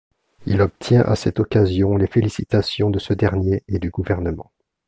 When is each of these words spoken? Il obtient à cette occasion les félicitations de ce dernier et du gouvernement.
Il 0.47 0.63
obtient 0.63 1.01
à 1.03 1.15
cette 1.15 1.39
occasion 1.39 1.95
les 1.95 2.07
félicitations 2.07 2.89
de 2.89 2.97
ce 2.97 3.13
dernier 3.13 3.61
et 3.67 3.77
du 3.77 3.91
gouvernement. 3.91 4.51